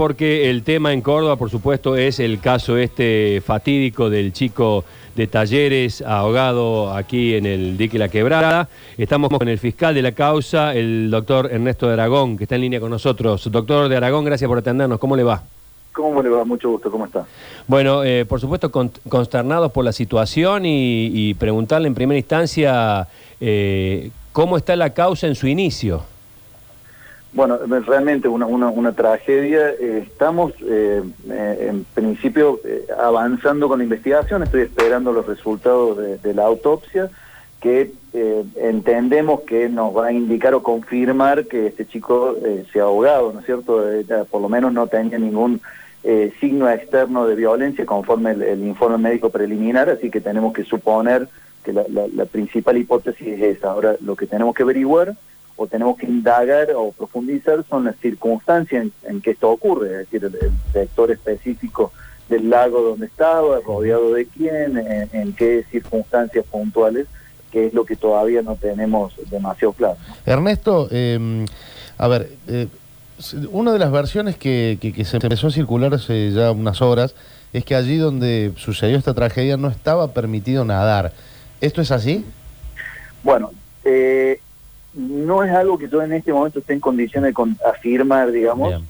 [0.00, 4.82] porque el tema en Córdoba, por supuesto, es el caso este fatídico del chico
[5.14, 8.66] de talleres ahogado aquí en el dique La Quebrada.
[8.96, 12.62] Estamos con el fiscal de la causa, el doctor Ernesto de Aragón, que está en
[12.62, 13.46] línea con nosotros.
[13.52, 14.98] Doctor de Aragón, gracias por atendernos.
[14.98, 15.42] ¿Cómo le va?
[15.92, 16.46] ¿Cómo le va?
[16.46, 17.26] Mucho gusto, ¿cómo está?
[17.66, 23.06] Bueno, eh, por supuesto, con- consternados por la situación y, y preguntarle en primera instancia
[23.38, 26.04] eh, cómo está la causa en su inicio.
[27.32, 29.70] Bueno, realmente una, una, tragedia.
[29.70, 32.58] Eh, estamos, eh, eh, en principio,
[32.98, 34.42] avanzando con la investigación.
[34.42, 37.08] Estoy esperando los resultados de, la autopsia,
[37.60, 37.92] que
[38.56, 42.34] entendemos que nos va a indicar o confirmar que este chico
[42.72, 43.84] se ha ahogado, ¿no es cierto?
[44.30, 45.60] Por lo menos no tenía ningún
[46.40, 51.28] signo externo de violencia conforme el, el informe médico preliminar, así que tenemos que suponer
[51.62, 53.70] que la, la- la principal hipótesis es esa.
[53.72, 55.14] Ahora, lo que tenemos que averiguar
[55.62, 59.98] o tenemos que indagar o profundizar son las circunstancias en, en que esto ocurre, es
[60.10, 61.92] decir, el, el sector específico
[62.30, 67.08] del lago donde estaba, rodeado de quién, en, en qué circunstancias puntuales,
[67.52, 69.96] que es lo que todavía no tenemos demasiado claro.
[70.24, 71.44] Ernesto, eh,
[71.98, 72.68] a ver, eh,
[73.50, 77.14] una de las versiones que, que- que se empezó a circular hace ya unas horas
[77.52, 81.12] es que allí donde sucedió esta tragedia no estaba permitido nadar.
[81.60, 82.24] ¿Esto es así?
[83.22, 83.50] Bueno,
[83.84, 84.40] eh,
[85.30, 88.68] no es algo que yo en este momento esté en condiciones de con- afirmar, digamos.
[88.70, 88.84] Bien.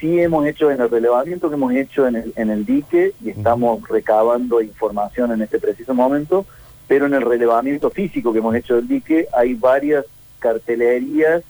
[0.00, 3.28] Sí hemos hecho en el relevamiento que hemos hecho en el, en el dique y
[3.30, 6.46] estamos recabando información en este preciso momento,
[6.88, 10.04] pero en el relevamiento físico que hemos hecho del dique hay varias
[10.38, 11.42] cartelerías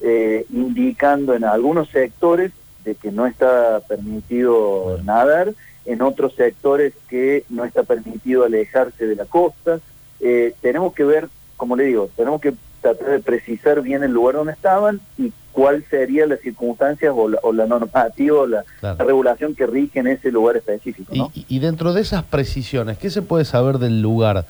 [0.00, 2.52] eh, indicando en algunos sectores
[2.84, 5.04] de que no está permitido Bueno.
[5.04, 5.52] nadar,
[5.86, 9.80] en otros sectores que no está permitido alejarse de la costa.
[10.20, 14.36] Eh, tenemos que ver, como le digo, tenemos que tratar de precisar bien el lugar
[14.36, 18.96] donde estaban y cuál sería las circunstancias o la, o la normativa o la, Claro.
[18.98, 21.12] la regulación que rige en ese lugar específico.
[21.14, 21.30] Y, ¿no?
[21.34, 24.44] y- y dentro de esas precisiones, ¿qué se puede saber del lugar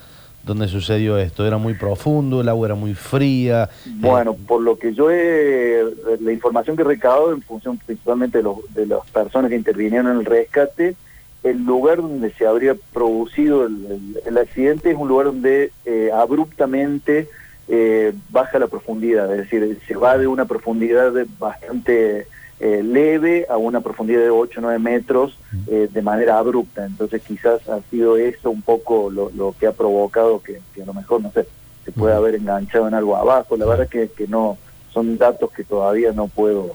[0.44, 1.46] donde sucedió esto?
[1.46, 2.41] ¿Era muy profundo?
[2.41, 3.69] ¿El agua era muy fría?
[3.86, 5.82] Bueno, por lo que yo he,
[6.20, 10.12] la información que he recabado en función principalmente de, los, de las personas que intervinieron
[10.12, 10.94] en el rescate,
[11.42, 16.10] el lugar donde se habría producido el, el- el accidente es un lugar donde eh,
[16.12, 17.28] abruptamente
[17.68, 22.26] eh, baja la profundidad, es decir, se va de una profundidad de- bastante
[22.60, 26.84] eh, leve a una profundidad de 8 o 9 metros eh, de manera abrupta.
[26.86, 30.86] Entonces quizás ha sido eso un poco lo, lo que ha provocado que, que a
[30.86, 31.46] lo mejor, no sé,
[31.84, 32.22] se puede Ujú.
[32.24, 33.56] haber enganchado en algo abajo.
[33.56, 34.58] La verdad que, que no,
[34.92, 36.74] son datos que todavía no puedo,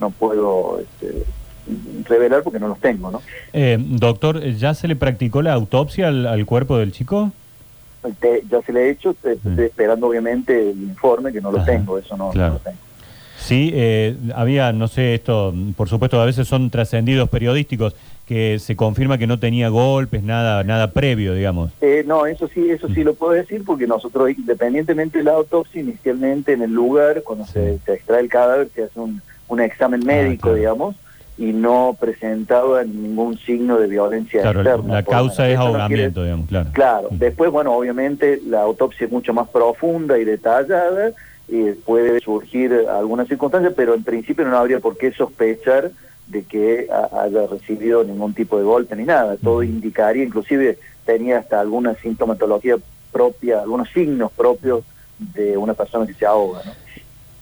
[0.00, 1.24] no puedo este,
[2.08, 3.20] revelar porque no los tengo, ¿no?
[3.52, 7.32] Eh, doctor, ¿ya se le practicó la autopsia al, al cuerpo del chico?
[8.20, 11.58] Te- ya se le he hecho, te- estoy esperando obviamente el informe, que no lo
[11.58, 12.48] Ajá, tengo, eso no, claro.
[12.54, 12.78] no lo tengo.
[13.38, 17.94] Sí, eh, había, no sé, esto, por supuesto, a veces son trascendidos periodísticos,
[18.26, 21.72] que se confirma que no tenía golpes, nada, nada previo, digamos.
[21.80, 25.80] Eh, no, eso sí, eso sí lo puedo decir porque nosotros, independientemente de la autopsia,
[25.80, 27.80] inicialmente en el lugar, cuando se, Sí.
[27.86, 30.56] se extrae el cadáver, se hace un, un examen médico, claro.
[30.56, 30.96] digamos,
[31.38, 34.94] y no presentaba ningún signo de violencia Claro, externa.
[34.94, 36.70] la causa es Eso no quiere- ahogamiento, digamos, claro.
[36.72, 37.18] Claro, Mm.
[37.18, 41.12] después, bueno, obviamente la autopsia es mucho más profunda y detallada
[41.48, 45.92] y puede surgir alguna circunstancia, pero en principio no habría por qué sospechar
[46.26, 49.36] de que ha- haya recibido ningún tipo de golpe ni nada.
[49.42, 49.62] Todo Ujú.
[49.62, 52.76] indicaría, inclusive tenía hasta alguna sintomatología
[53.12, 54.82] propia, algunos signos propios
[55.18, 56.60] de una persona que se ahoga.
[56.66, 56.72] ¿no?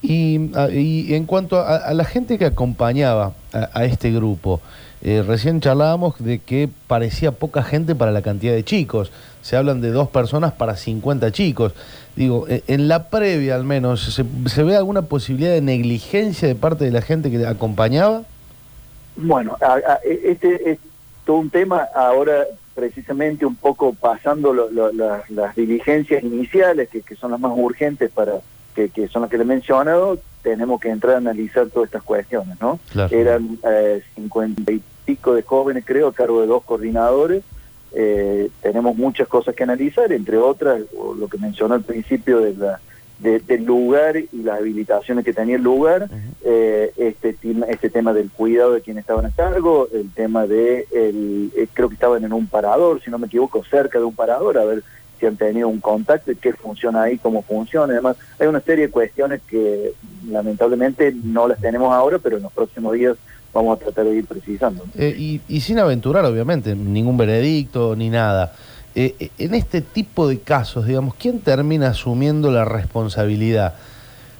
[0.01, 4.61] Y, a- y en cuanto a, a la gente que acompañaba a, este grupo,
[5.01, 9.11] eh, recién charlábamos de que parecía poca gente para la cantidad de chicos.
[9.41, 11.73] Se hablan de dos personas para 50 chicos.
[12.15, 16.55] Digo, eh, en la previa al menos, ¿se, se ve alguna posibilidad de negligencia de
[16.55, 18.23] parte de la gente que acompañaba?
[19.15, 20.79] Bueno, a- a- este es
[21.25, 27.15] todo un tema ahora precisamente un poco pasando lo- lo- la- las diligencias iniciales, que
[27.15, 28.33] son las más urgentes para
[28.77, 32.03] que, que son las que le he mencionado, tenemos que entrar a analizar todas estas
[32.03, 32.79] cuestiones, ¿no?
[32.91, 33.15] Claro.
[33.15, 37.41] Eran eh, cincuenta y pico de jóvenes, creo, a cargo de dos coordinadores.
[37.93, 40.81] Eh, tenemos muchas cosas que analizar, entre otras,
[41.19, 42.79] lo que mencionó al principio de la,
[43.17, 46.07] de- del lugar y las habilitaciones que tenía el lugar,
[46.45, 50.85] eh, este, tema, este tema del cuidado de quienes estaban a cargo, el tema de,
[50.93, 54.13] el, eh, creo que estaban en un parador, si no me equivoco, cerca de un
[54.13, 54.83] parador, a ver
[55.19, 57.93] si han tenido un contacto y qué funciona ahí, cómo funciona.
[57.93, 59.93] Además, hay una serie de cuestiones que
[60.29, 63.17] lamentablemente no las tenemos ahora, pero en los próximos días
[63.53, 64.83] vamos a tratar de ir precisando.
[64.95, 68.53] Eh, y, y sin aventurar, obviamente, ningún veredicto ni nada.
[68.95, 73.75] Eh, eh, en este tipo de casos, digamos, ¿quién termina asumiendo la responsabilidad?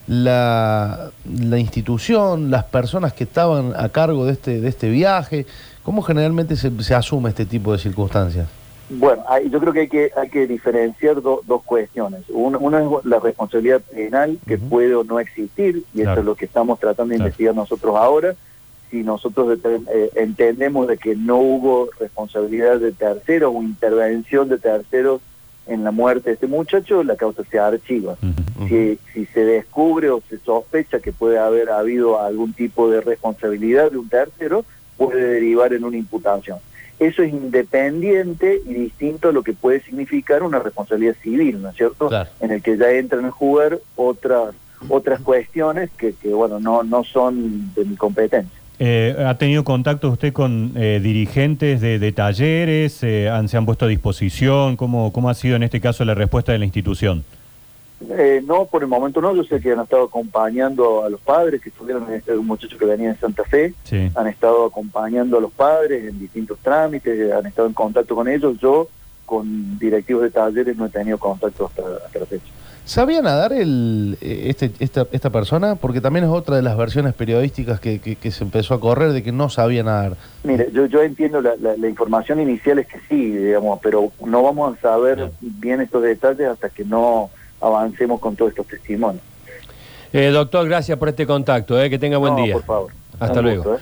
[0.08, 5.46] la, la institución, las personas que estaban a cargo de este, de este viaje?
[5.84, 8.48] ¿Cómo generalmente se, se asume este tipo de circunstancias?
[8.90, 12.22] Bueno, hay- yo creo que hay que, hay que diferenciar do- dos cuestiones.
[12.30, 16.12] Una, una es la responsabilidad penal, que puede o no existir, y Claro.
[16.14, 17.28] eso es lo que estamos tratando de Claro.
[17.28, 18.36] investigar nosotros ahora.
[18.90, 25.20] Si nosotros eh, entendemos de que no hubo responsabilidad de terceros o intervención de terceros
[25.68, 28.16] en la muerte de este muchacho, la causa se archiva.
[28.70, 33.92] Si, si se descubre o se sospecha que puede haber habido algún tipo de responsabilidad
[33.92, 34.64] de un tercero,
[34.98, 36.60] puede derivar en una imputación.
[37.00, 41.76] Eso es independiente y distinto a lo que puede significar una responsabilidad civil, ¿no es
[41.76, 42.08] cierto?
[42.08, 42.30] Claro.
[42.40, 44.56] En el que ya entran a jugar otras
[44.90, 48.52] otras cuestiones que, que bueno, no, no son de mi competencia.
[48.80, 53.02] Eh, ¿Ha tenido contacto usted con eh, dirigentes de, de talleres?
[53.02, 54.76] Eh, han, ¿Se han puesto a disposición?
[54.76, 57.24] ¿Cómo, ¿Cómo ha sido en este caso la respuesta de la institución?
[58.10, 59.34] Eh, no, por el momento no.
[59.36, 62.86] Yo sé que han estado acompañando a los padres, que estuvieron, este, un muchacho que
[62.86, 64.12] venía de Santa Fe, Sí.
[64.16, 68.58] han estado acompañando a los padres en distintos trámites, han estado en contacto con ellos.
[68.60, 68.88] Yo,
[69.26, 72.46] con directivos de talleres, no he tenido contacto hasta, hasta la fecha.
[72.86, 75.76] ¿Sabía nadar el, eh, este, esta, esta persona?
[75.76, 79.12] Porque también es otra de las versiones periodísticas que, que- que se empezó a correr
[79.12, 80.16] de que no sabía nadar.
[80.46, 84.42] Mire, yo, yo entiendo la, la- la información inicial es que sí, digamos, pero no
[84.44, 87.30] vamos a saber bien estos detalles hasta que no
[87.62, 89.24] avancemos con todos estos testimonios.
[90.14, 91.80] Eh, doctor, gracias por este contacto.
[91.82, 92.54] eh, que tenga buen No, día.
[92.54, 92.92] por favor.
[93.20, 93.64] Hasta Un luego.
[93.64, 93.80] gusto, ¿eh?